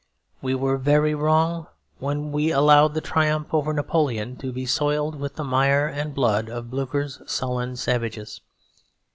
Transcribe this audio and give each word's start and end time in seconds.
We 0.41 0.55
were 0.55 0.77
very 0.79 1.13
wrong 1.13 1.65
indeed 1.67 1.73
when 1.99 2.31
we 2.31 2.49
allowed 2.49 2.95
the 2.95 3.01
triumph 3.01 3.53
over 3.53 3.71
Napoleon 3.71 4.35
to 4.37 4.51
be 4.51 4.65
soiled 4.65 5.13
with 5.19 5.35
the 5.35 5.43
mire 5.43 5.85
and 5.85 6.15
blood 6.15 6.49
of 6.49 6.71
Blucher's 6.71 7.21
sullen 7.27 7.75
savages. 7.75 8.41